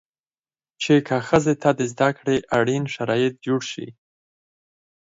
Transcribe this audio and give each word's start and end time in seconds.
چې 0.81 0.93
که 1.07 1.15
ښځې 1.27 1.53
ته 1.61 1.69
د 1.79 1.81
زده 1.91 2.09
کړې 2.17 2.35
اړين 2.57 2.83
شرايط 2.95 3.33
جوړ 3.45 3.61
شي 3.71 3.87